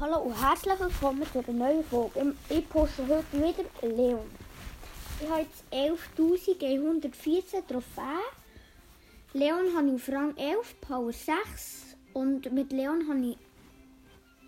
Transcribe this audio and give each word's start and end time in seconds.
Hallo 0.00 0.18
und 0.18 0.40
herzlich 0.40 0.78
willkommen 0.78 1.24
zu 1.32 1.40
einer 1.40 1.52
neuen 1.52 1.82
Folge. 1.82 2.32
Ich 2.48 2.68
poste 2.68 3.02
heute 3.08 3.32
wieder 3.32 3.64
Leon. 3.82 4.30
Ich 5.20 5.28
habe 5.28 5.40
jetzt 5.40 5.64
11.114 5.72 7.66
Trophäen. 7.66 8.04
Leon 9.32 9.76
habe 9.76 9.88
ich 9.88 9.94
auf 9.94 10.08
Rang 10.08 10.36
11, 10.36 10.80
Power 10.82 11.12
6 11.12 11.96
und 12.12 12.52
mit 12.52 12.70
Leon 12.70 13.08
habe 13.08 13.26
ich 13.26 13.38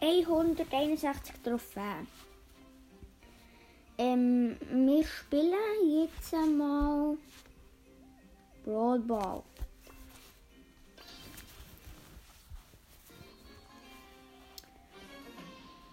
161 0.01 1.35
Trophäen. 1.43 2.07
Ähm, 3.99 4.57
wir 4.71 5.05
spielen 5.05 5.55
jetzt 5.85 6.33
mal 6.33 7.17
Brawl 8.65 9.01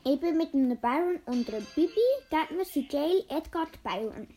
Ball. 0.08 0.14
Ich 0.14 0.20
bin 0.20 0.38
mit 0.38 0.54
einem 0.54 0.78
Byron 0.78 1.20
und 1.26 1.50
einer 1.50 1.66
Bibi. 1.76 1.92
Gegner 2.30 2.66
sind 2.66 2.90
Gail, 2.90 3.24
Edgar, 3.30 3.68
Byron. 3.84 4.28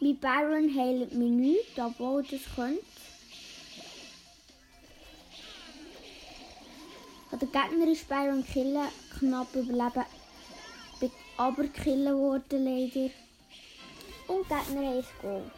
Mein 0.00 0.18
Byron 0.18 0.76
heilt 0.76 1.12
mich 1.12 1.30
nicht, 1.30 1.78
obwohl 1.78 2.24
das 2.24 2.40
könnte. 2.56 2.82
Der 7.30 7.48
Gegner 7.48 7.90
ist 7.90 8.08
Byron 8.08 8.44
killen, 8.44 8.88
knapp 9.18 9.54
überleben, 9.54 10.04
aber 11.36 11.64
killen 11.68 12.18
worden 12.18 12.64
leider. 12.64 13.10
Haben 14.28 14.78
ein 14.78 15.04
Goal. 15.20 15.50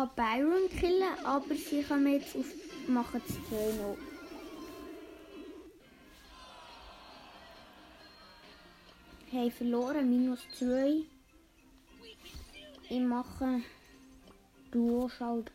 habe 0.00 0.10
Byron 0.16 0.70
killen, 0.78 1.02
aber 1.24 1.54
sie 1.54 1.82
kommen 1.82 2.12
jetzt 2.14 2.34
auf 2.34 2.46
machen 2.88 3.20
es 3.26 3.34
2-0. 3.34 4.19
Haben 9.32 9.50
verloren, 9.52 10.10
minus 10.10 10.40
2. 10.58 11.02
Ich 12.88 13.00
mache 13.00 13.62
Duo-Schalt. 14.72 15.52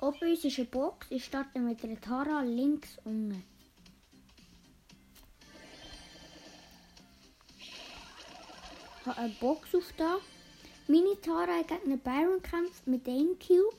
Bei 0.00 0.06
uns 0.06 0.44
ist 0.44 0.58
eine 0.58 0.66
Box. 0.66 1.06
Ich 1.10 1.24
starte 1.24 1.60
mit 1.60 1.82
der 1.82 2.00
Tara 2.00 2.42
links 2.42 2.98
unten. 3.04 3.44
habe 9.10 9.18
eine 9.18 9.34
Box 9.34 9.74
auf 9.74 9.92
da. 9.96 10.18
Meine 10.90 11.20
Tara 11.20 11.62
gegen 11.62 11.84
einen 11.84 12.00
Byron 12.00 12.42
kämpft 12.42 12.84
mit 12.88 13.06
einem 13.06 13.38
Cube. 13.38 13.76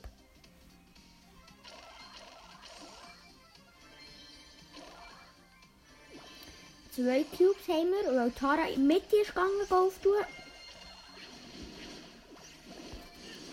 Zwei 6.96 7.26
Cubes 7.26 7.68
haben 7.68 7.92
wir, 7.92 8.16
weil 8.16 8.32
Tara 8.32 8.66
in 8.70 8.76
die 8.76 8.94
Mitte 8.94 9.18
ist 9.18 9.28
gegangen, 9.28 9.68
Golf 9.68 10.00
tun. 10.00 10.14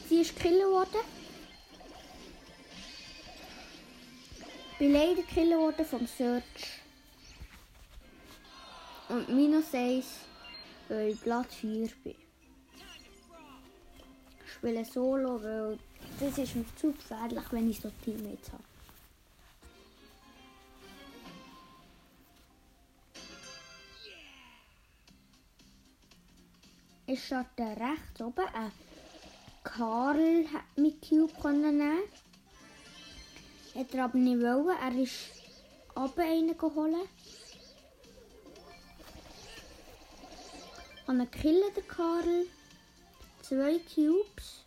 Sie 0.09 0.21
ist 0.21 0.37
gekillt 0.37 0.63
worden. 0.63 1.01
Leider 4.79 5.17
gekillt 5.17 5.57
worden 5.57 5.85
vom 5.85 6.07
Search. 6.07 6.45
Und 9.09 9.29
minus 9.31 9.75
1 9.75 10.07
weil 10.89 11.09
ich 11.09 11.21
Platz 11.21 11.57
4 11.57 11.89
bin. 12.05 12.28
Spiele 14.59 14.85
Solo, 14.85 15.41
weil 15.41 15.79
das 16.19 16.37
ist 16.37 16.57
mir 16.57 16.65
zu 16.75 16.93
gefährlich, 16.93 17.45
wenn 17.53 17.71
ich 17.71 17.81
so 17.81 17.93
Teammates 18.05 18.53
habe. 18.53 18.65
Ich 27.07 27.25
starte 27.25 27.63
rechts 27.63 28.21
oben. 28.21 28.47
Äh, 28.49 28.71
Karl 29.63 30.45
hat 30.53 30.77
mit 30.77 31.09
Cube 31.09 31.53
nehmen. 31.53 31.99
Hat 33.77 33.95
er 33.95 34.05
aber 34.05 34.19
nicht 34.19 34.41
wollen. 34.41 34.77
Er 34.77 35.03
ist 35.03 35.31
oben 35.95 36.21
einen 36.21 36.59
geholt. 36.59 36.97
Habe 41.07 41.27
killen 41.29 41.75
den 41.77 41.87
Karl. 41.87 42.47
Zwei 43.49 43.79
Cubes. 43.79 44.63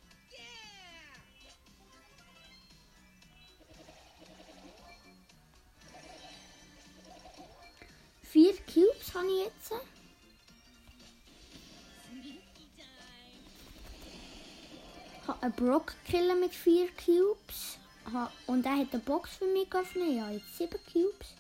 Vier 8.24 8.56
Cubes 8.66 9.14
habe 9.14 9.28
ich 9.28 9.46
jetzt. 9.46 9.72
Habe 15.28 15.44
einen 15.44 15.54
Brock 15.54 15.94
killen 16.06 16.40
mit 16.40 16.56
vier 16.56 16.88
Cubes. 16.96 17.78
Und 18.48 18.66
er 18.66 18.78
hat 18.78 18.94
eine 18.94 19.04
Box 19.04 19.36
für 19.36 19.46
mich 19.46 19.70
geöffnet. 19.70 20.16
Ja, 20.16 20.32
jetzt 20.32 20.58
sieben 20.58 20.80
Cubes. 20.92 21.36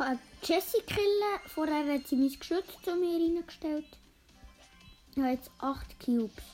Habe 0.00 0.18
Jessie 0.42 0.82
killen. 0.82 1.40
Vorher 1.46 1.94
hat 1.94 2.06
sie 2.08 2.16
mein 2.16 2.32
Geschütz 2.38 2.66
zu 2.82 2.96
mir 2.96 3.16
reingestellt. 3.16 3.86
Ich 5.12 5.18
habe 5.18 5.30
jetzt 5.30 5.50
8 5.58 6.00
Cubes. 6.00 6.44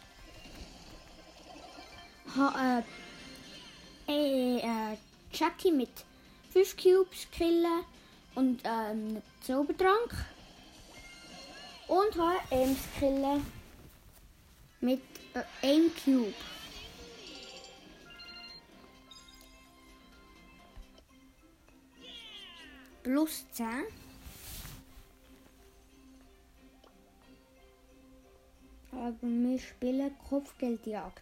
Ich 2.27 2.37
habe 2.37 2.85
äh, 4.09 4.59
äh, 4.59 4.97
Jackie 5.33 5.73
mit 5.73 5.91
5 6.53 6.77
Cubes 6.77 7.31
killen 7.31 7.85
und 8.35 8.65
äh, 8.65 8.69
einen 8.69 9.23
Zaubertrank. 9.43 10.27
Und 11.89 12.17
habe 12.17 12.39
Ems 12.51 12.79
killen 12.99 13.47
mit 14.81 15.03
äh, 15.35 15.67
1 15.67 15.93
Cube. 16.05 16.35
Plus 23.07 23.47
10. 23.53 23.67
Aber 28.91 29.15
wir 29.23 29.59
spielen 29.61 30.11
Kopfgeldjagd. 30.29 31.21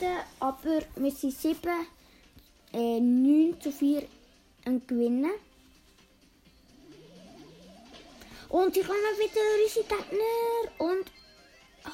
Worden, 0.00 0.18
aber 0.38 0.82
7, 0.96 1.86
äh, 2.72 3.00
9 3.00 3.60
zu 3.60 3.72
4 3.72 4.06
am 4.66 4.86
Gewinnen. 4.86 5.32
Und 8.48 8.76
ich 8.76 8.82
habe 8.82 8.92
wieder 8.92 9.40
unsere 9.64 9.84
Gegner 9.84 10.78
und 10.78 11.12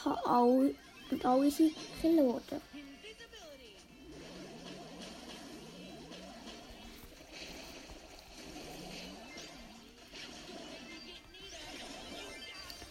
habe 0.04 0.26
alle, 0.26 0.74
und 1.10 1.24
alle 1.24 1.50
sind 1.50 1.74
gekillt 1.74 2.18
worden. 2.18 2.60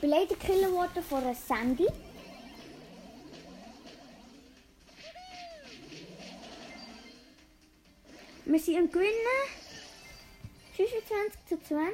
bin 0.01 0.11
leider 0.11 0.35
gekillt 0.35 0.71
worden 0.71 1.03
von 1.03 1.23
einer 1.23 1.33
Sandy. 1.33 1.87
Wir 8.55 8.61
sind 8.61 8.93
Gewinnen. 8.93 9.11
25 10.77 11.45
zu 11.45 11.61
20. 11.61 11.93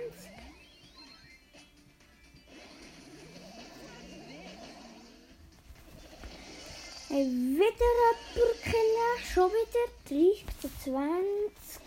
Hey, 7.08 7.26
wieder 7.26 7.66
jemand 7.66 8.62
killen. 8.62 9.18
Schon 9.34 9.50
wieder 9.50 9.88
30 10.08 10.46
zu 10.62 10.70
20. 10.84 11.82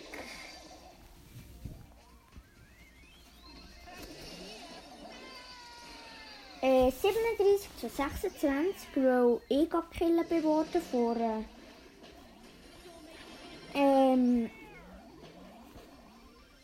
Äh, 6.63 6.91
37 6.91 7.69
zu 7.81 7.89
26, 7.89 8.89
weil 8.97 9.41
ich 9.51 9.71
gekillt 9.71 10.29
bin 10.29 10.43
worden 10.43 10.83
vor... 10.91 11.45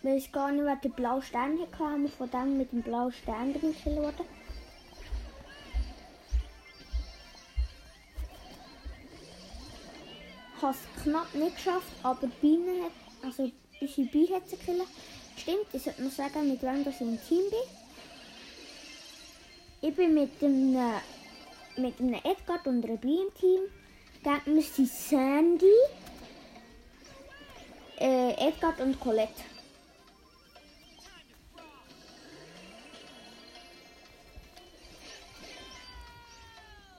Ich 0.02 0.08
weiß 0.08 0.32
gar 0.32 0.50
nicht, 0.50 0.64
wer 0.64 0.76
den 0.76 0.92
blauen 0.92 1.20
Stern 1.20 1.60
hatte, 1.60 1.78
haben 1.78 2.04
wir 2.04 2.08
von 2.08 2.30
dem 2.30 2.56
mit 2.56 2.72
dem 2.72 2.80
blauen 2.80 3.12
Stern 3.12 3.50
ich 3.50 3.60
gekillt 3.60 3.96
worden. 3.96 4.24
Ich 10.56 10.62
habe 10.62 10.74
es 10.74 11.02
knapp 11.02 11.34
nicht 11.34 11.54
geschafft, 11.54 11.92
aber 12.02 12.26
Biene 12.40 12.84
hat, 12.84 12.92
also 13.22 13.50
unsere 13.78 14.06
Biene 14.06 14.36
hat 14.36 14.48
sie 14.48 14.56
gekillt. 14.56 14.88
Stimmt, 15.36 15.66
ich 15.74 15.82
sollte 15.82 16.02
noch 16.02 16.10
sagen, 16.10 16.48
mit 16.48 16.62
wem 16.62 16.80
ich 16.80 17.00
im 17.02 17.18
Team 17.28 17.42
bin. 17.50 17.60
Ich 19.82 19.94
bin 19.94 20.14
mit 20.14 20.42
einem, 20.42 20.94
mit 21.76 22.00
einem 22.00 22.14
Edgar 22.14 22.66
und 22.66 22.86
einer 22.86 22.96
Biene 22.96 23.24
im 23.24 23.34
Team. 23.34 23.60
Gegner 24.22 24.62
sind 24.62 24.88
Sandy, 24.88 25.66
äh, 27.98 28.48
Edgar 28.48 28.78
und 28.80 28.98
Colette. 28.98 29.49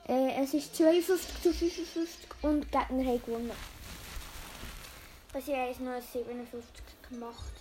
Äh, 0.08 0.42
es 0.42 0.52
ist 0.52 0.74
52 0.74 1.42
zu 1.42 1.52
55 1.52 2.28
und 2.42 2.62
Gegner 2.72 3.04
haben 3.04 3.22
gewonnen. 3.24 3.52
Also 5.32 5.52
ich 5.52 5.58
habe 5.58 5.84
noch 5.84 6.02
57 6.02 6.84
gemacht. 7.08 7.52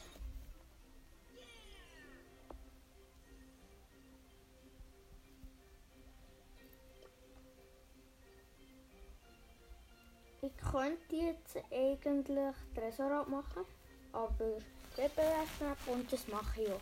Ich 10.43 10.57
könnte 10.57 11.15
jetzt 11.15 11.57
eigentlich 11.71 12.55
Tresor 12.73 13.11
abmachen, 13.11 13.63
aber 14.11 14.57
BBS 14.95 15.85
und 15.85 16.11
das 16.11 16.27
mache 16.27 16.63
ich 16.63 16.67
auch. 16.69 16.81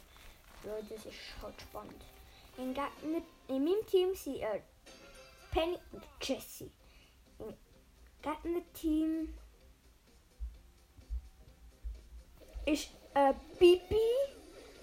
Ja, 0.64 0.72
das 0.90 1.06
ist 1.06 1.18
halt 1.42 1.60
spannend. 1.62 2.02
In, 2.58 2.74
Gegner, 2.74 3.22
in 3.50 3.64
meinem 3.66 3.86
Team 3.88 4.16
sind 4.16 4.38
äh, 4.38 4.62
Penny 5.52 5.78
und 5.92 6.04
Jessie. 6.22 6.72
Im 7.40 7.54
Gegner-Team 8.22 9.34
ist 12.66 12.90
ein 13.14 13.36
Bibi, 13.58 13.96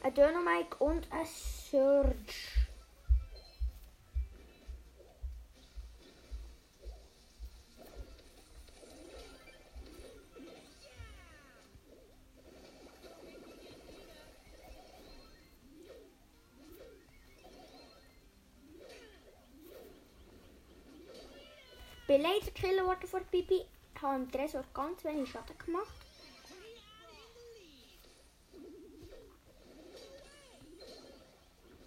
ein 0.02 0.14
Dynamite 0.14 0.76
und 0.78 1.10
ein 1.12 1.26
Surge. 1.26 2.65
Bin 22.66 22.76
leider 22.76 22.86
gekillt 22.86 22.86
worden 22.86 23.08
von 23.08 23.24
Bibi. 23.30 23.64
Ich 23.94 24.02
habe 24.02 24.16
im 24.16 24.30
Tresor 24.30 24.64
ganz 24.74 25.04
wenig 25.04 25.30
Schaden 25.30 25.56
gemacht. 25.58 25.94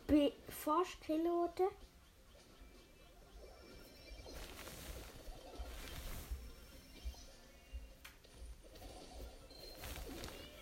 Bin 0.07 0.31
fast 0.47 0.99
gekillt 1.01 1.25
worden. 1.25 1.67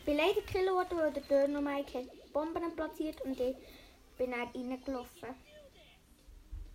bin 0.05 0.15
leider 0.15 0.35
gekillt 0.35 0.71
worden, 0.71 0.97
weil 0.97 1.11
der 1.11 1.23
Döner 1.23 1.83
Bomben 2.31 2.75
platziert 2.77 3.19
und 3.21 3.37
ich 3.39 3.57
bin 4.17 4.31
dann 4.31 4.47
reingelaufen. 4.47 5.35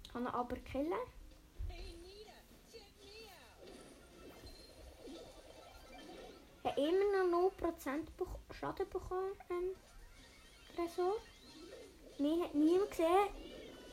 Ich 0.04 0.14
habe 0.14 0.24
ihn 0.24 0.26
aber 0.26 0.56
gekillt. 0.56 0.92
Immer 6.88 7.26
noch 7.26 7.52
0% 7.60 8.00
Schaden 8.50 8.88
bekommen 8.88 9.32
am 9.48 9.70
Tresor. 10.74 11.16
Mir 12.18 12.44
hat 12.44 12.54
niemand 12.54 12.90
gesehen. 12.90 13.28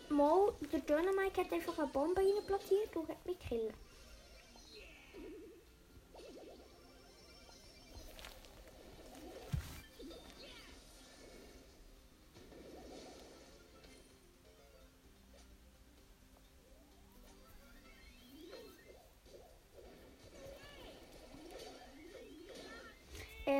Mal, 0.10 0.54
der 0.72 0.80
Dynamite 0.80 1.42
hat 1.42 1.54
einfach 1.54 1.78
eine 1.78 1.88
Bombe 1.88 2.20
rein 2.20 2.46
platziert 2.46 2.96
und 2.96 3.08
hat 3.08 3.26
mich 3.26 3.40
gekillt. 3.40 3.76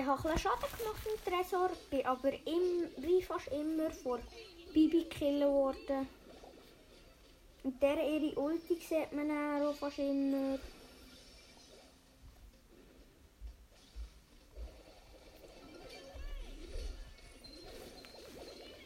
Habe 0.10 0.30
ein 0.30 0.40
Schaden 0.40 0.66
gemacht 0.78 1.06
im 1.06 1.32
Tresor, 1.32 1.70
bin 1.90 2.06
aber 2.06 2.34
im, 2.34 2.90
wie 2.98 3.22
fast 3.22 3.48
immer 3.50 3.92
vor 3.92 4.20
Bibi 4.74 5.04
gekillt 5.04 5.44
worden. 5.44 6.08
Und 7.64 7.82
der 7.82 7.98
ihre 7.98 8.40
Ulti 8.40 8.76
sieht 8.76 9.12
man 9.12 9.30
auch 9.32 9.76
fast 9.76 10.00
immer. 10.00 10.58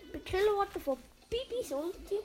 Ich 0.06 0.12
bin 0.12 0.24
gekillt 0.24 0.56
worden 0.56 0.82
von 0.82 0.98
Bibis 1.30 1.72
Ulti. 1.72 2.20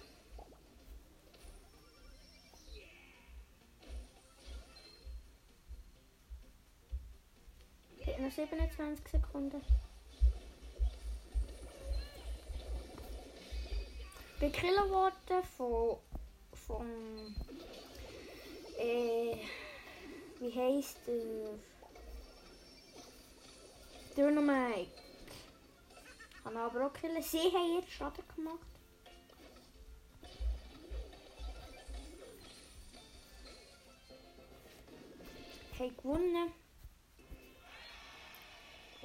27 8.47 9.09
Sekunden. 9.09 9.61
Bin 14.38 14.52
gekillt 14.52 14.90
worden 14.90 15.42
von, 15.57 15.97
von 16.52 17.35
äh, 18.78 19.37
wie 20.38 20.54
heisst 20.54 20.99
der? 21.09 21.59
Dynamite. 24.16 24.87
Kann 26.45 26.57
aber 26.57 26.87
auch 26.87 26.92
killen. 26.92 27.21
Sie 27.21 27.38
haben 27.38 27.80
jetzt 27.80 27.90
Schaden 27.90 28.23
gemacht. 28.37 28.61
Ich 35.73 35.80
habe 35.80 35.92
gewonnen 35.92 36.52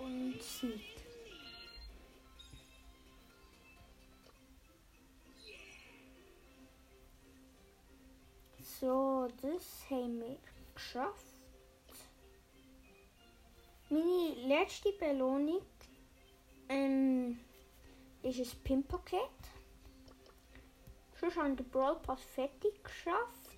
und 0.04 0.42
siegt. 0.42 1.04
So, 8.80 9.28
das 9.42 9.90
haben 9.90 10.20
wir 10.20 10.38
geschafft. 10.76 11.34
Meine 13.90 14.34
letzte 14.48 14.92
Belohnung 14.94 15.62
ähm, 16.68 17.40
ist 18.24 18.40
ein 18.40 18.64
Pin-Paket. 18.64 19.20
Sonst 21.20 21.38
haben 21.38 21.56
den 21.56 21.70
Brawl 21.70 21.96
Pass 22.02 22.22
fertig 22.22 22.84
geschafft. 22.84 23.50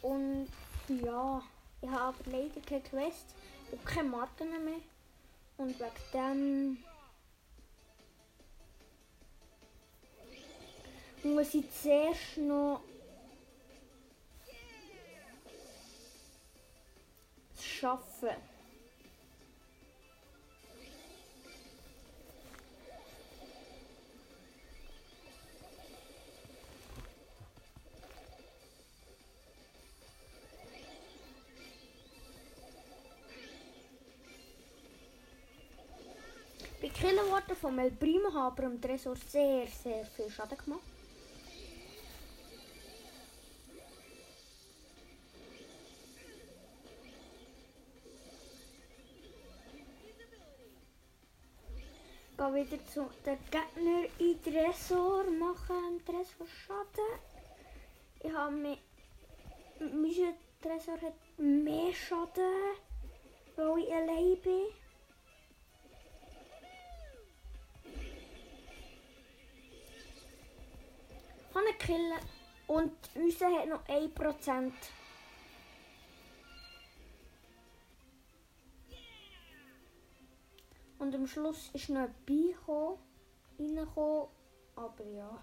Und 0.00 0.48
ja, 0.88 1.42
ich 1.82 1.90
habe 1.90 2.16
leider 2.30 2.60
keine 2.60 2.82
Quest 2.82 3.34
und 3.70 3.84
keine 3.84 4.08
Marken 4.08 4.50
mehr. 4.64 4.80
Und 5.56 5.78
wegen 5.78 6.78
dem 11.22 11.34
muss 11.34 11.54
ich 11.54 11.64
zuerst 11.80 12.36
noch 12.38 12.80
schaffen. 17.60 18.53
Von 37.64 37.78
El 37.78 37.92
Primo 37.92 38.30
haben 38.30 38.58
wir 38.58 38.66
am 38.66 38.78
Tresor 38.78 39.16
sehr, 39.16 39.66
sehr 39.66 40.04
viel 40.04 40.28
Schaden 40.28 40.58
gemacht. 40.58 40.80
Geh 52.36 52.54
wieder 52.54 52.86
zu 52.86 53.08
den 53.24 53.38
Gegner 53.50 54.04
in 54.18 54.42
Tresor, 54.42 55.24
machen 55.30 55.76
am 55.88 56.04
Tresor 56.04 56.46
Schaden. 56.46 57.12
Ich 58.22 58.30
habe 58.30 58.54
mir. 58.54 58.76
Mein 59.80 60.34
Tresor 60.60 61.00
hat 61.00 61.38
mehr 61.38 61.94
Schaden, 61.94 62.76
weil 63.56 63.78
ich 63.78 63.90
allein 63.94 64.36
bin. 64.42 64.83
Ihn 71.54 71.78
killen 71.78 72.18
und 72.66 72.92
unser 73.14 73.50
hat 73.50 73.68
noch 73.68 73.84
1%. 73.86 74.72
Und 80.98 81.14
am 81.14 81.26
Schluss 81.26 81.70
ist 81.74 81.90
noch 81.90 82.02
ein 82.02 82.14
gekommen, 82.26 82.98
reingekommen, 83.58 84.28
aber 84.76 85.04
ja. 85.04 85.42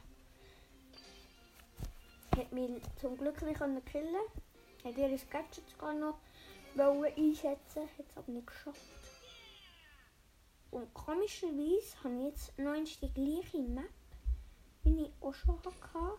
Hat 2.35 2.51
mich 2.51 2.81
zum 2.99 3.17
Glück 3.17 3.41
nicht 3.41 3.57
können 3.59 3.85
killen 3.85 4.15
Hat 4.83 4.97
ihr 4.97 5.09
das 5.09 5.29
Gadget 5.29 5.69
sogar 5.69 5.93
noch 5.93 6.17
einsetzen 6.75 7.83
hat 7.97 8.05
es 8.09 8.17
aber 8.17 8.31
nicht 8.31 8.47
geschafft. 8.47 8.81
Und 10.71 10.93
komischerweise 10.93 12.03
habe 12.03 12.15
ich 12.15 12.23
jetzt 12.23 12.57
noch 12.57 12.73
die 13.01 13.13
gleiche 13.13 13.59
Map, 13.59 13.89
wie 14.83 15.03
ich 15.03 15.11
auch 15.21 15.33
schon 15.33 15.57
hatte. 15.93 16.17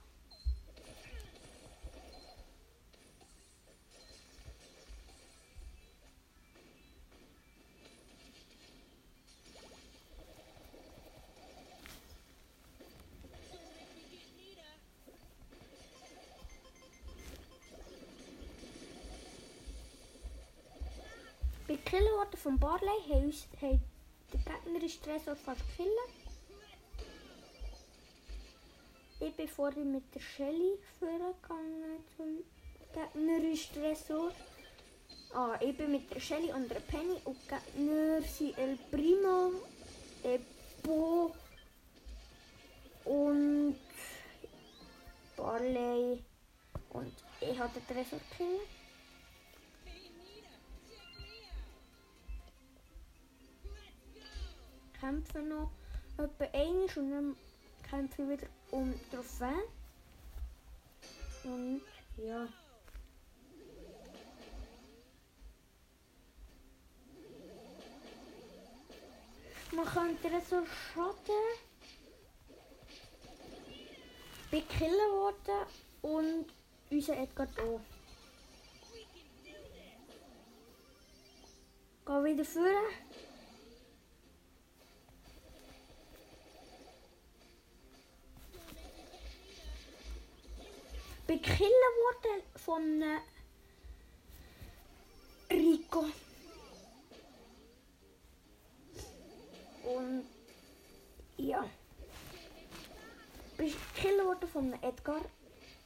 Bei 21.69 21.79
Killen 21.79 22.05
worden 22.05 22.37
von 22.37 22.59
Barley 22.59 22.89
haben 23.09 23.25
uns 23.25 23.49
haben 23.59 23.81
der 24.33 24.41
gegnerische 24.41 25.01
Tresor 25.01 25.37
gekillt. 29.57 29.77
Ich 29.77 29.85
mit 29.85 30.15
der 30.15 30.21
Shelly 30.21 30.79
vorgegangen 30.99 32.05
zum 32.17 32.45
gegnerischen 32.93 33.75
Tresor. 33.75 34.33
Ah, 35.35 35.57
ich 35.61 35.77
bin 35.77 35.93
mit 35.93 36.13
der 36.13 36.21
Shelly 36.21 36.53
und 36.53 36.71
der 36.71 36.81
Penny 36.81 37.17
und 37.25 37.37
Gegner 37.49 38.21
sind 38.23 38.59
El 38.59 38.79
Primo, 38.91 39.53
Epo 40.23 41.35
und 43.05 43.77
Barley. 45.37 46.23
Und 46.91 47.13
ich 47.41 47.59
habe 47.59 47.73
den 47.75 47.87
Tresor 47.87 48.21
gekillt. 48.31 48.69
kämpfen 55.03 55.49
noch 55.49 55.73
etwa 56.17 56.45
einmal 56.57 56.87
und 56.97 57.11
dann 57.11 57.37
kämpfe 57.93 58.23
ich 58.23 58.29
wieder 58.29 58.47
um 58.71 58.91
die 58.91 59.11
Trophäe. 59.15 59.69
Und 61.45 61.83
ja. 62.17 62.49
Man 69.73 69.85
könnte 69.85 70.29
so 70.49 70.65
schaden. 70.65 71.43
Bin 74.51 74.69
killen 74.69 75.13
worden 75.13 75.67
und 76.03 76.47
unser 76.91 77.17
Edgar 77.19 77.49
auch. 77.59 77.81
Geh 82.07 82.25
wieder 82.25 82.45
führen. 82.45 83.12
Bin 91.33 91.43
gekillt 91.43 91.71
worden 91.71 92.43
von 92.57 93.03
äh, 93.03 93.21
Rico. 95.55 96.05
Und 99.85 100.27
ja. 101.39 101.65
Bin 103.57 103.73
gekillt 103.95 104.25
worden 104.25 104.49
von 104.49 104.83
Edgar. 104.83 105.23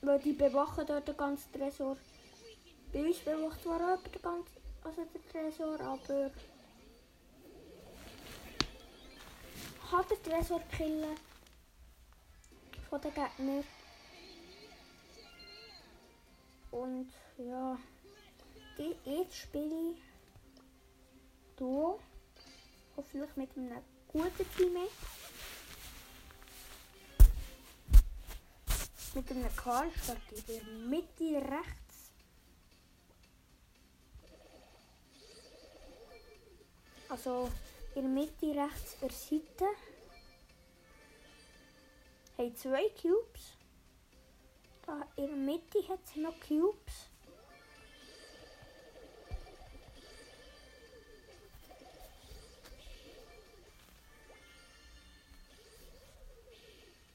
Weil 0.03 0.19
die 0.21 0.33
bewachen 0.33 0.87
dort 0.87 1.07
den 1.09 1.17
ganzen 1.17 1.53
Tresor. 1.53 1.97
Bei 2.93 3.05
uns 3.05 3.19
bewacht 3.19 3.63
zwar 3.63 3.95
auch 3.95 4.03
den 4.03 4.23
ganzen 4.23 4.57
also 4.85 5.05
den 5.05 5.29
Tresor, 5.29 5.81
aber 5.81 6.31
hat 9.91 10.11
den 10.11 10.23
Tresor 10.23 10.61
killen 10.77 11.17
von 12.89 13.01
den 13.01 13.13
Gegnern. 13.15 13.65
Und 16.77 17.11
ja, 17.39 17.79
jetzt 19.07 19.35
spiele 19.35 19.93
ich 19.93 20.03
Duo. 21.57 21.99
Hoffentlich 22.95 23.35
mit 23.35 23.57
einem 23.57 23.83
guten 24.07 24.47
Teammate. 24.57 24.91
Mit 29.15 29.31
einem 29.31 29.57
Karl 29.57 29.91
starte 30.03 30.35
ich 30.35 30.49
in 30.51 30.55
der 30.55 30.75
Mitte 30.87 31.51
rechts. 31.51 32.13
Also 37.09 37.51
in 37.95 38.03
der 38.03 38.11
Mitte 38.11 38.55
rechts 38.55 38.99
der 39.01 39.11
Seite. 39.11 39.65
Hey, 42.37 42.53
zwei 42.53 42.91
Cubes. 43.01 43.56
Da 44.87 45.05
in 45.17 45.27
der 45.27 45.37
Mitte 45.37 45.89
hat 45.89 45.99
es 46.05 46.15
noch 46.15 46.39
Cubes. 46.39 47.09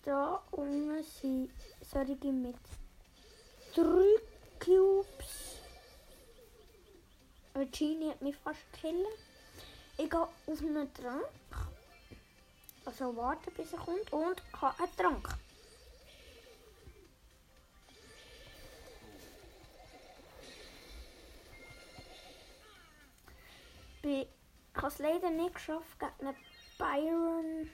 Da 0.03 0.43
unten 0.51 1.01
sind 1.03 1.49
solche 1.81 2.31
mit 2.33 2.55
drei 3.73 4.17
Cubes. 4.59 5.61
Ein 7.53 7.71
Genie 7.71 8.09
hat 8.09 8.21
mich 8.21 8.35
fast 8.35 8.59
gekillt. 8.73 9.07
Ich 9.97 10.09
gehe 10.09 10.19
auf 10.19 10.29
einen 10.47 10.93
Trank. 10.93 11.29
Also 12.83 13.15
warte 13.15 13.51
bis 13.51 13.71
er 13.71 13.79
kommt 13.79 14.11
und 14.11 14.41
habe 14.59 14.83
einen 14.83 14.95
Trank. 14.97 15.37
Ich 24.03 24.27
habe 24.73 24.87
es 24.87 24.97
leider 24.97 25.29
nicht 25.29 25.53
geschafft 25.53 25.99
gegen 25.99 26.27
einen 26.27 26.37
Byron. 26.77 27.69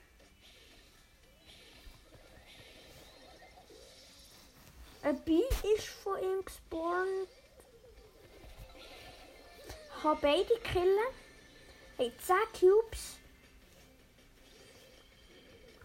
Ein 5.03 5.23
Bee 5.23 5.43
ist 5.75 5.87
von 5.87 6.21
ihm 6.21 6.43
gespawnt. 6.43 7.29
Habe 10.03 10.19
beide 10.21 10.59
killen. 10.63 11.13
Hey, 11.95 12.11
10 12.19 12.35
Cubes. 12.59 13.17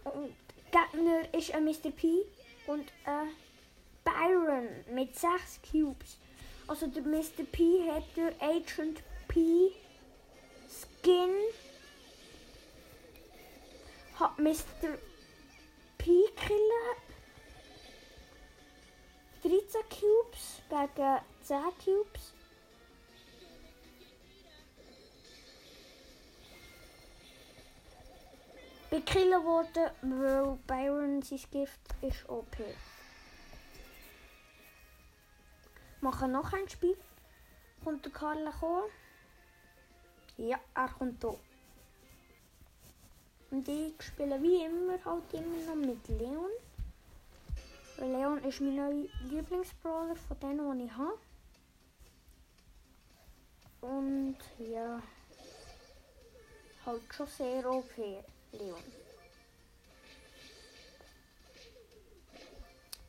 Und 0.04 0.34
Gegner 0.72 1.32
ist 1.34 1.54
ein 1.54 1.64
Mr. 1.64 1.90
P. 1.90 2.24
und 2.66 2.92
ein 3.04 3.28
Byron 4.04 4.68
mit 4.92 5.14
6 5.16 5.60
Cubes. 5.70 6.18
Also 6.66 6.88
der 6.88 7.02
Mr. 7.02 7.44
P 7.50 7.88
hat 7.90 8.04
der 8.16 8.34
Agent 8.40 9.02
P 9.28 9.72
Skin. 11.02 11.34
Hat 14.20 14.38
Mr. 14.38 14.98
P 15.98 16.28
killen. 16.36 16.96
13 19.42 19.80
Cubes 19.90 20.62
gegen 20.68 21.18
10 21.42 21.58
Cubes. 21.84 22.32
Bekillen 28.90 29.44
worden, 29.44 29.90
weil 30.02 30.58
Byron 30.66 31.22
sein 31.22 31.40
Gift 31.50 31.80
ist 32.02 32.28
OP. 32.28 32.56
Machen 36.00 36.30
noch 36.30 36.52
ein 36.52 36.68
Spiel. 36.68 36.96
Kommt 37.82 38.04
der 38.04 38.12
Karl 38.12 38.52
kommen? 38.60 38.90
Ja, 40.36 40.58
er 40.74 40.88
kommt 40.88 41.20
hier. 41.22 41.38
Und 43.50 43.68
ich 43.68 43.94
spiele 44.02 44.42
wie 44.42 44.64
immer 44.64 45.04
halt 45.04 45.34
immer 45.34 45.66
noch 45.66 45.74
mit 45.74 46.08
Leon. 46.08 46.50
Weil 47.98 48.10
Leon 48.10 48.44
ist 48.44 48.60
mein 48.60 48.76
neuer 48.76 49.08
Lieblingsbrawler 49.28 50.16
von 50.16 50.40
denen, 50.40 50.78
die 50.78 50.86
ich 50.86 50.92
habe. 50.96 51.18
Und 53.82 54.38
ja, 54.58 55.02
halt 56.86 57.14
schon 57.14 57.26
sehr 57.26 57.70
OP, 57.70 57.96
Leon. 58.52 58.82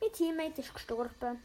Mein 0.00 0.12
Teammate 0.12 0.60
ist 0.60 0.74
gestorben. 0.74 1.42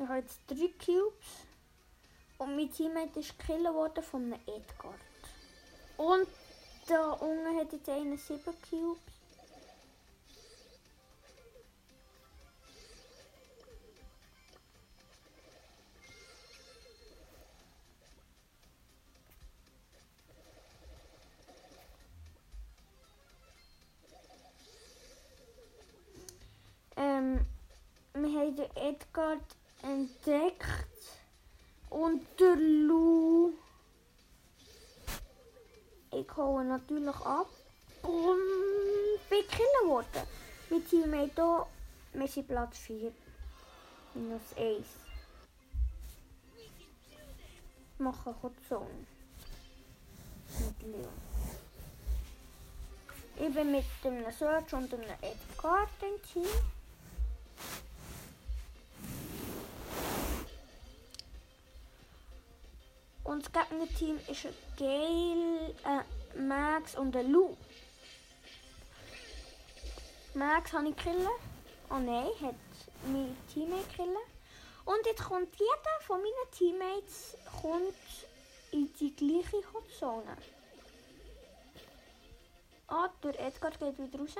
Ich 0.00 0.06
habe 0.06 0.24
drei 0.46 0.68
Cubes. 0.78 1.26
Und 2.38 2.54
mein 2.54 2.70
Teammate 2.70 3.18
ist 3.18 3.36
gekillt 3.36 3.64
worden 3.64 4.02
von 4.04 4.32
einem 4.32 4.40
Edgard. 4.46 4.94
Und 5.96 6.28
der 6.88 7.20
unten 7.20 7.56
hat 7.58 7.72
jetzt 7.72 7.88
einen 7.88 8.16
7 8.16 8.44
Cubes. 8.70 9.02
Ähm, 26.96 27.44
wir 28.14 28.40
haben 28.40 28.58
Edgard 28.76 29.42
entdeckt 29.88 30.66
und 31.90 32.26
der 32.38 32.56
Lou. 32.56 33.52
Ich 36.12 36.36
hole 36.36 36.64
natürlich 36.64 37.16
ab 37.16 37.48
und 38.02 39.30
bin 39.30 39.40
gekillt 39.40 39.86
worden. 39.86 40.26
Mein 40.70 40.86
Teammate 40.86 41.32
hier, 41.34 41.66
wir 42.12 42.28
sind 42.28 42.48
Platz 42.48 42.78
4. 42.78 43.12
Minus 44.14 44.42
1. 44.56 44.86
Machen 47.98 48.34
Zone. 48.68 49.06
Mit 50.60 50.82
Leon. 50.82 51.28
Ich 53.40 53.54
bin 53.54 53.72
mit 53.72 53.84
einem 54.04 54.32
Search 54.32 54.72
und 54.72 54.92
einem 54.92 55.10
Edgar 55.22 55.88
im 56.02 56.22
Team. 56.22 56.77
Und 63.38 63.46
das 63.54 63.68
Gegnerteam 63.68 64.18
ist 64.26 64.46
ein 64.46 64.54
Gale, 64.76 65.72
äh, 65.84 66.40
Max 66.40 66.96
und 66.96 67.14
ein 67.14 67.30
Lou. 67.30 67.56
Max 70.34 70.72
habe 70.72 70.88
ich 70.88 70.96
killen. 70.96 71.28
Oh 71.88 71.98
nein, 72.00 72.26
hat 72.42 72.56
mein 73.06 73.36
Teammate 73.54 73.86
killen. 73.94 74.16
Und 74.84 75.06
jetzt 75.06 75.22
kommt 75.22 75.54
jeder 75.54 76.00
von 76.00 76.20
meinen 76.20 76.50
Teammates 76.50 77.36
kommt 77.62 77.94
in 78.72 78.92
die 78.94 79.14
gleiche 79.14 79.62
Hotzone. 79.72 80.36
Ah, 82.88 83.08
der 83.22 83.38
Edgar 83.38 83.70
geht 83.70 83.98
wieder 84.00 84.18
raus. 84.18 84.34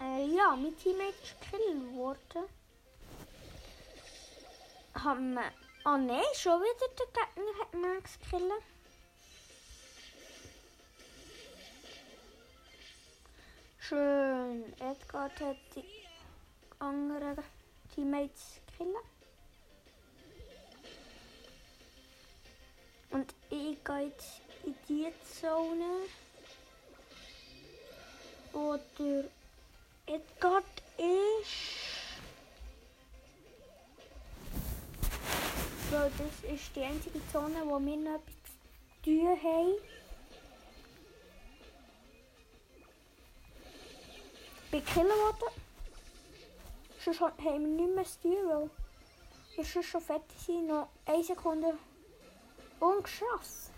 Äh, 0.00 0.26
ja, 0.26 0.54
mein 0.56 0.76
Teammate 0.78 1.14
ist 1.22 1.40
gekillt 1.40 1.94
worden. 1.94 2.48
Haben 4.94 5.34
wir... 5.34 5.52
Oh 5.84 5.96
nein, 5.96 6.22
schon 6.34 6.60
wieder 6.60 6.88
der 6.98 7.06
Gegner 7.06 7.58
hat 7.60 7.74
Max 7.74 8.18
gekillt. 8.20 8.62
Schön. 13.78 14.72
Edgar 14.80 15.30
hat 15.30 15.56
die 15.74 15.84
anderen 16.78 17.38
Teammates 17.94 18.60
gekillt. 18.66 18.96
Und 23.10 23.34
ich 23.50 23.82
gehe 23.82 24.06
jetzt 24.06 24.42
in 24.64 24.74
die 24.88 25.12
Zone, 25.40 26.02
wo 28.52 28.76
der 30.08 30.16
Edgar 30.16 30.62
ist. 30.96 31.78
Weil 35.90 36.10
das 36.18 36.52
ist 36.52 36.76
die 36.76 36.82
einzige 36.82 37.20
Zone, 37.32 37.62
wo 37.64 37.78
wir 37.78 37.96
noch 37.96 38.14
etwas 38.16 38.34
zu 39.02 39.10
tun 39.10 39.42
haben. 39.42 39.74
Ich 44.64 44.70
bin 44.70 44.84
gekillt. 44.84 45.12
Sonst 47.04 47.20
haben 47.20 47.38
wir 47.38 47.58
nicht 47.58 47.94
mehr 47.94 48.04
zu 48.04 48.20
tun, 48.20 48.48
weil 48.48 48.70
wir 49.56 49.64
sonst 49.64 49.88
schon 49.88 50.00
fertig 50.00 50.38
sind. 50.38 50.66
Noch 50.66 50.88
eine 51.06 51.24
Sekunde 51.24 51.78
ungeschafft. 52.80 53.72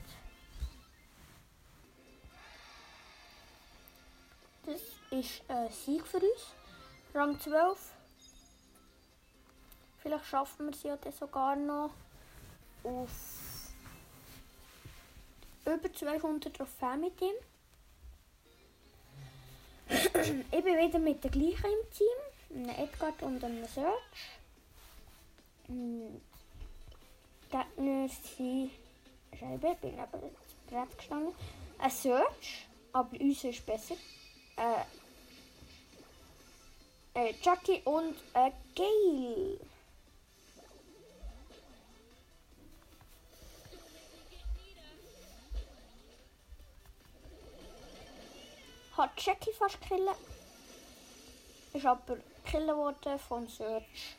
Das 4.66 4.99
ist 5.10 5.42
ein 5.48 5.70
Sieg 5.70 6.06
für 6.06 6.18
uns. 6.18 6.54
Rang 7.14 7.38
12. 7.38 7.78
Vielleicht 9.98 10.26
schaffen 10.26 10.66
wir 10.66 10.72
es 10.72 10.82
ja 10.82 10.96
dann 10.96 11.12
sogar 11.12 11.56
noch 11.56 11.90
auf 12.84 13.10
über 15.66 15.92
200 15.92 16.54
Trophäen 16.54 17.00
mit 17.00 17.20
ihm. 17.20 17.34
ich 19.90 20.64
bin 20.64 20.78
wieder 20.78 20.98
mit 20.98 21.22
der 21.22 21.30
gleichen 21.30 21.66
im 21.66 21.90
Team. 21.90 22.18
Einem 22.52 22.84
Edgar 22.84 23.12
und 23.20 23.44
einem 23.44 23.66
Search. 23.66 24.40
Gegner 27.50 28.08
sind 28.08 28.70
Scheibe, 29.38 29.72
ich 29.72 29.78
bin 29.78 29.98
aber 29.98 30.18
das 30.18 30.54
Brett 30.68 30.98
gestanden. 30.98 31.34
Ein 31.78 31.90
Search, 31.90 32.66
aber 32.92 33.20
uns 33.20 33.44
ist 33.44 33.64
besser. 33.66 33.94
Äh, 34.56 34.84
äh, 37.20 37.34
Jackie 37.42 37.82
und 37.84 38.16
äh, 38.34 38.50
Gail. 38.74 39.60
Hat 48.96 49.10
Jackie 49.16 49.52
fast 49.52 49.80
killen. 49.82 50.14
Ist 51.72 51.86
aber 51.86 52.16
killen 52.44 52.76
worden 52.76 53.18
von 53.18 53.48
Search. 53.48 54.16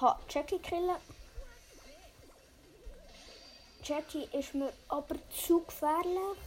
Hat 0.00 0.18
Jackie 0.28 0.58
killen. 0.58 1.21
Jackie 3.84 4.28
ist 4.32 4.54
mir 4.54 4.72
aber 4.88 5.16
zu 5.28 5.64
gefährlich. 5.64 6.38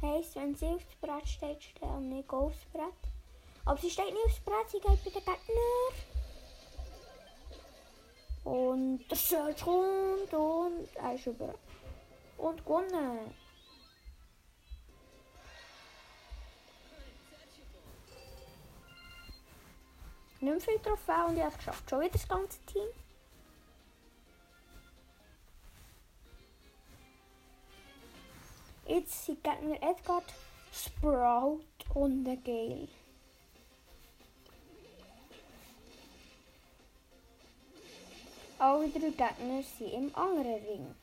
Heißt, 0.00 0.36
wenn 0.36 0.54
sie 0.54 0.66
aufs 0.66 0.94
Brett 1.00 1.28
steht, 1.28 1.62
steht 1.62 1.82
und 1.82 2.08
nicht 2.08 2.30
aufs 2.30 2.64
Brett. 2.72 2.94
Aber 3.66 3.78
sie 3.78 3.90
steht 3.90 4.06
nicht 4.06 4.24
aufs 4.24 4.40
Brett, 4.40 4.70
sie 4.70 4.80
geht 4.80 5.04
bei 5.04 5.10
den 5.10 5.24
Gegner. 5.24 6.18
Und 8.44 9.08
der 9.10 9.16
Search 9.18 9.62
kommt 9.62 10.32
und 10.32 10.88
er 10.96 11.14
ist 11.14 11.26
über. 11.26 11.54
Und 12.38 12.64
gewonnen. 12.64 13.34
Nicht 20.40 20.50
mehr 20.50 20.60
viel 20.60 20.78
Trophäen 20.78 21.26
und 21.26 21.36
ich 21.36 21.42
habe 21.42 21.52
es 21.52 21.58
geschafft. 21.58 21.90
Schon 21.90 22.00
wieder 22.00 22.12
das 22.12 22.28
ganze 22.28 22.60
Team. 22.66 22.88
Jetzt 28.88 29.26
sind 29.26 29.44
Gegner 29.44 29.76
Edgar, 29.82 30.22
Sprout 30.72 31.60
und 31.92 32.24
der 32.24 32.38
Gale. 32.38 32.88
Alle 38.58 38.88
drei 38.88 39.10
Gegner 39.10 39.62
sind 39.62 39.92
im 39.92 40.16
anderen 40.16 40.64
Ring. 40.64 40.94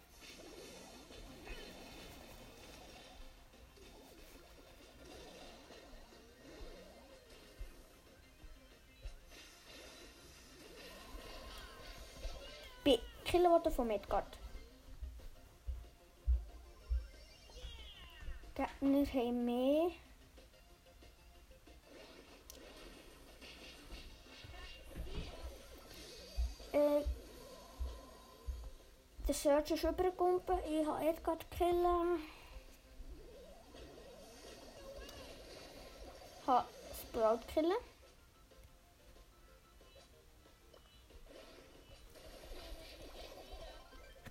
Bei 12.84 13.00
Kilowatt 13.26 13.71
von 13.71 13.88
Midgard. 13.88 14.39
Gegner 18.56 19.06
haben 19.06 19.46
mehr. 19.46 19.91
Äh, 26.72 27.04
der 29.28 29.36
Search 29.36 29.72
ist 29.72 29.84
übergekommen. 29.84 30.41
Ich 30.70 30.88
habe 30.88 31.06
Edgar 31.06 31.38
killen. 31.52 32.20
Ich 36.39 36.48
habe 36.48 36.68
Sprout 37.02 37.39
killen. 37.54 37.74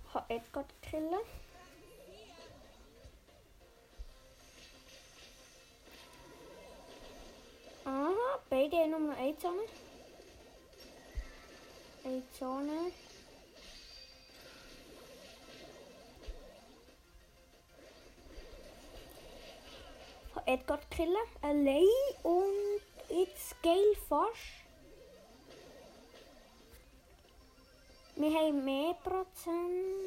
Ich 0.07 0.13
habe 0.15 0.33
Edgar 0.33 0.65
killen. 0.81 1.44
Haben 9.43 9.55
nur 9.55 9.63
noch 9.63 9.63
eine 9.63 9.63
Zone. 9.63 9.63
Eine 12.03 12.23
Zone. 12.31 12.91
Von 20.33 20.43
Edgar 20.45 20.79
killen. 20.89 21.15
Allein 21.41 21.83
und 22.23 22.81
jetzt 23.09 23.61
geil 23.63 23.95
fast. 24.07 24.65
Wir 28.15 28.31
haben 28.33 28.63
mehr 28.63 28.93
Prozent. 29.03 30.04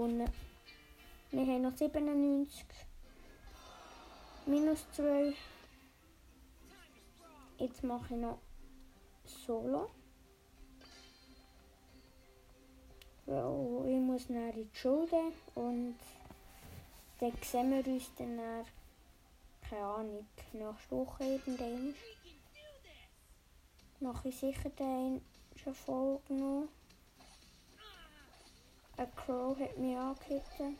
Gewonnen. 0.00 0.30
Wir 1.30 1.40
haben 1.40 1.62
noch 1.62 1.76
97. 1.76 2.64
Minus 4.46 4.86
2. 4.92 5.34
Jetzt 7.58 7.84
mache 7.84 8.14
ich 8.14 8.20
noch 8.20 8.38
Solo. 9.26 9.90
Weil 13.26 13.90
ich 13.90 14.00
muss 14.00 14.28
nach 14.30 14.54
in 14.54 14.70
die 14.70 14.76
Schule 14.76 15.32
und 15.54 15.96
dann 17.20 17.32
sehen 17.42 17.70
wir 17.70 17.92
uns 17.92 18.10
dann 18.16 18.36
nach, 18.36 18.66
keine 19.68 19.84
Ahnung, 19.84 20.26
nächste 20.52 20.96
Woche 20.96 21.24
irgendwann. 21.24 21.94
Mache 24.00 24.30
ich 24.30 24.36
sicher 24.36 24.70
dann 24.76 25.20
schon 25.62 25.74
Folge 25.74 26.32
noch. 26.32 26.68
Ein 29.00 29.16
Crow 29.16 29.58
hat 29.58 29.78
mich 29.78 29.96
angehitten. 29.96 30.78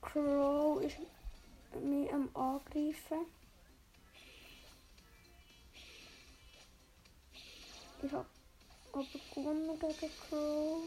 Crow 0.00 0.80
ist 0.80 0.96
mich 1.82 2.10
am 2.10 2.30
Angreifen. 2.32 3.26
Ich 8.02 8.10
habe 8.10 8.26
aber 8.94 9.04
gewonnen 9.34 9.78
gegen 9.78 10.12
Crow. 10.30 10.78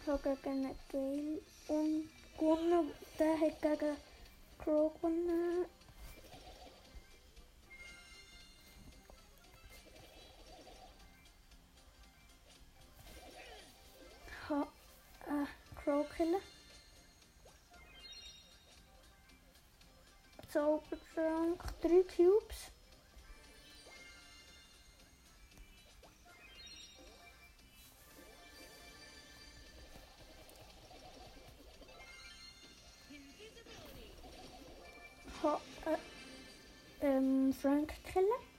Ich 0.00 0.08
habe 0.08 0.36
gegen 0.42 0.64
einen 0.64 0.78
Gale 0.90 1.42
und 1.68 2.10
gewonnen. 2.38 2.90
Der 3.18 3.38
hat 3.38 3.60
gegen 3.60 3.96
Crow 4.56 4.94
gewonnen. 4.94 5.66
Einen 15.30 15.48
Crow 15.76 16.06
killen. 16.16 16.40
Zaubertrank, 20.48 21.62
drei 21.80 22.02
Cubes. 22.02 22.72
Ich 35.26 35.42
habe 35.44 35.60
äh, 37.00 37.06
ähm, 37.06 37.54
Frank 37.54 37.94
killen. 38.12 38.49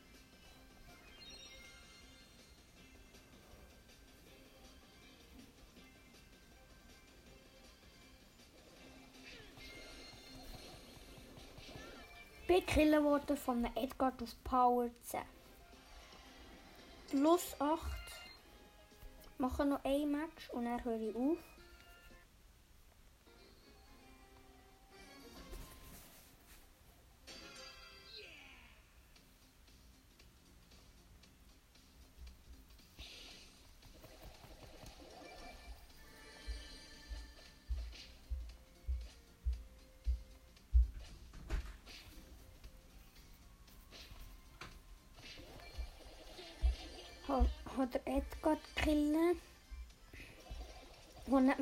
Bin 12.51 12.65
gekillt 12.65 13.03
worden 13.03 13.37
von 13.37 13.63
einem 13.63 13.73
Edgar 13.77 14.11
auf 14.21 14.43
Power 14.43 14.89
10. 15.03 15.21
Plus 17.09 17.55
8. 17.59 17.79
Mache 19.37 19.65
noch 19.65 19.81
ein 19.85 20.11
Match 20.11 20.49
und 20.49 20.65
dann 20.65 20.83
höre 20.83 20.99
ich 20.99 21.15
auf. 21.15 21.37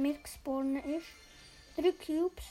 Mehr 0.09 0.19
gespawnt 0.21 0.85
ist. 0.85 1.07
Drei 1.75 1.91
Cubes. 1.91 2.45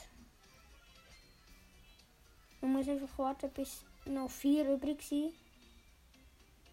Man 2.61 2.73
muss 2.73 2.89
einfach 2.89 3.19
warten, 3.19 3.51
bis 3.51 3.85
noch 4.05 4.31
vier 4.31 4.69
übrig 4.69 5.03
sind. 5.03 5.33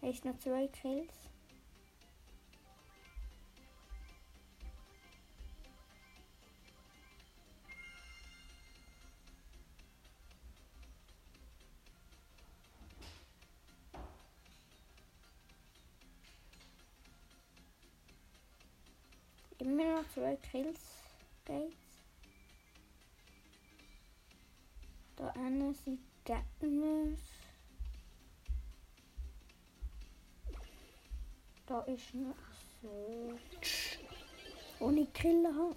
Heißt 0.02 0.24
noch 0.24 0.38
zwei 0.38 0.68
Kills. 0.68 1.12
Kills. 20.50 20.80
geht's. 21.44 21.76
Da 25.16 25.32
hinten 25.32 25.74
sind 25.74 26.00
Gegner. 26.24 27.16
Da 31.66 31.80
ist 31.82 32.14
noch 32.14 32.34
so. 32.82 33.38
Ohne 34.78 35.06
Killer 35.06 35.54
habe. 35.54 35.76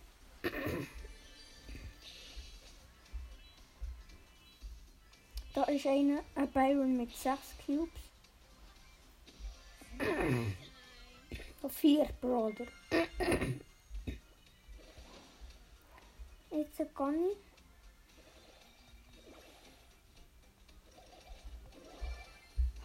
Da 5.53 5.63
ist 5.63 5.87
einer, 5.87 6.23
ein 6.35 6.51
Byron 6.51 6.97
mit 6.97 7.15
6 7.15 7.39
Cubes. 7.65 7.89
Noch 11.61 11.71
4 11.71 12.05
Jetzt 16.59 16.93
kann 16.93 17.15
ich. 17.15 17.37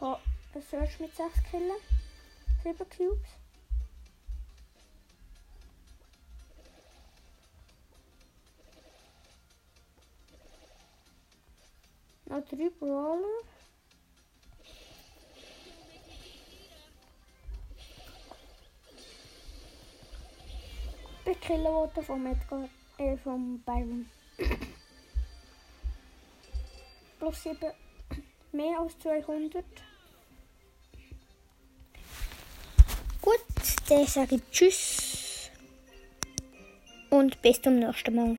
Ha, 0.01 0.21
ein 0.55 0.63
Search 0.63 1.01
mit 1.01 1.13
6 1.17 1.43
Killen. 1.51 1.73
7 2.63 2.89
Cubes. 2.89 3.31
Noch 12.27 12.45
3 12.47 12.71
Brawler. 12.79 13.27
Bekillen 21.25 21.65
worden 21.65 22.05
vom 22.05 22.27
Edgar, 22.27 22.69
äh, 23.05 23.17
vom 23.19 23.61
Byron. 23.61 24.07
Plus 27.19 27.43
7, 27.43 27.59
mehr 28.53 28.81
als 28.81 28.99
200. 28.99 29.64
Gut, 33.21 33.40
dann 33.88 34.07
sage 34.07 34.37
ich 34.37 34.43
Tschüss 34.51 35.51
und 37.11 37.40
bis 37.43 37.62
zum 37.62 37.79
nächsten 37.79 38.14
Mal. 38.14 38.33